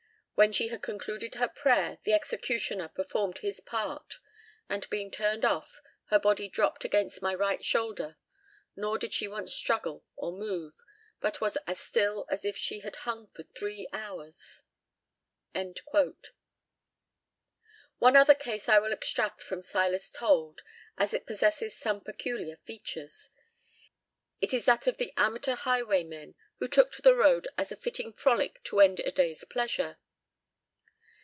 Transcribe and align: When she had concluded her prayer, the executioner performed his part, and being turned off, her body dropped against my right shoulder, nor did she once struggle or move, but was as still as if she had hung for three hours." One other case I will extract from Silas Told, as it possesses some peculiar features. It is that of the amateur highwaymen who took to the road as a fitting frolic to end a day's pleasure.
When 0.33 0.51
she 0.53 0.69
had 0.69 0.81
concluded 0.81 1.35
her 1.35 1.47
prayer, 1.47 1.99
the 2.01 2.13
executioner 2.13 2.87
performed 2.87 3.37
his 3.37 3.59
part, 3.59 4.15
and 4.67 4.89
being 4.89 5.11
turned 5.11 5.45
off, 5.45 5.81
her 6.05 6.17
body 6.17 6.47
dropped 6.49 6.83
against 6.83 7.21
my 7.21 7.35
right 7.35 7.63
shoulder, 7.63 8.17
nor 8.75 8.97
did 8.97 9.13
she 9.13 9.27
once 9.27 9.53
struggle 9.53 10.03
or 10.15 10.31
move, 10.31 10.73
but 11.19 11.41
was 11.41 11.59
as 11.67 11.79
still 11.79 12.25
as 12.31 12.43
if 12.43 12.57
she 12.57 12.79
had 12.79 12.95
hung 13.05 13.27
for 13.35 13.43
three 13.43 13.87
hours." 13.93 14.63
One 17.99 18.15
other 18.15 18.33
case 18.33 18.67
I 18.67 18.79
will 18.79 18.93
extract 18.93 19.43
from 19.43 19.61
Silas 19.61 20.09
Told, 20.09 20.63
as 20.97 21.13
it 21.13 21.27
possesses 21.27 21.77
some 21.77 22.01
peculiar 22.01 22.57
features. 22.65 23.29
It 24.39 24.55
is 24.55 24.65
that 24.65 24.87
of 24.87 24.97
the 24.97 25.13
amateur 25.17 25.53
highwaymen 25.55 26.33
who 26.57 26.67
took 26.67 26.91
to 26.93 27.03
the 27.03 27.13
road 27.13 27.47
as 27.59 27.71
a 27.71 27.75
fitting 27.77 28.11
frolic 28.11 28.63
to 28.63 28.79
end 28.79 29.01
a 29.01 29.11
day's 29.11 29.45
pleasure. 29.45 29.99